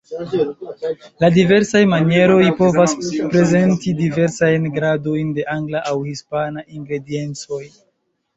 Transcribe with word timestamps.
La 1.23 1.27
diversaj 1.33 1.81
manieroj 1.91 2.47
povas 2.61 2.95
prezenti 3.33 3.93
diversajn 4.01 4.67
gradojn 4.79 5.31
de 5.37 5.47
angla 5.59 5.85
aŭ 5.93 5.93
hispana 6.09 6.67
ingrediencoj. 6.81 7.63